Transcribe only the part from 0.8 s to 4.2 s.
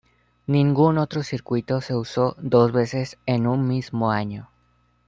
otro circuito se usó dos veces en un mismo